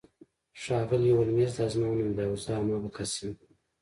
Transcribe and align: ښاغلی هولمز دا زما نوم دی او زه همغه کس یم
ښاغلی 0.61 1.11
هولمز 1.17 1.51
دا 1.57 1.65
زما 1.73 1.89
نوم 1.97 2.11
دی 2.17 2.25
او 2.29 2.35
زه 2.43 2.51
همغه 2.57 2.89
کس 2.95 3.11
یم 3.19 3.31